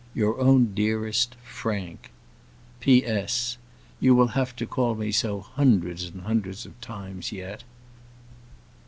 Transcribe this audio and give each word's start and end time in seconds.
Your 0.15 0.39
own 0.39 0.73
dearest, 0.73 1.35
FRANK. 1.43 2.09
P.S. 2.79 3.57
You 3.99 4.15
will 4.15 4.29
have 4.29 4.55
to 4.55 4.65
call 4.65 4.95
me 4.95 5.11
so 5.11 5.41
hundreds 5.41 6.05
and 6.05 6.23
hundreds 6.23 6.65
of 6.65 6.81
times 6.81 7.31
yet. 7.31 7.63